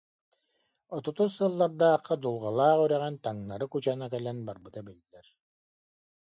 [0.95, 5.25] Отутус сыллардаахха Дулҕалаах үрэҕин таҥнары Кучана кэлэн барбыта биллэр